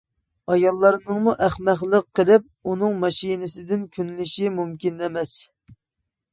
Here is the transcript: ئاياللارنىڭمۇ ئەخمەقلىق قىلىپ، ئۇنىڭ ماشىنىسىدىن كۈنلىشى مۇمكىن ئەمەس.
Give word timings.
ئاياللارنىڭمۇ 0.53 1.33
ئەخمەقلىق 1.47 2.07
قىلىپ، 2.21 2.49
ئۇنىڭ 2.71 2.97
ماشىنىسىدىن 3.05 3.87
كۈنلىشى 3.99 4.53
مۇمكىن 4.59 5.01
ئەمەس. 5.07 5.39